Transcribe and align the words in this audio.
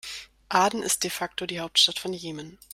Aden 0.49 0.81
ist 0.81 1.03
de 1.03 1.11
facto 1.11 1.45
die 1.45 1.59
Hauptstadt 1.59 1.99
von 1.99 2.11
Jemen. 2.11 2.57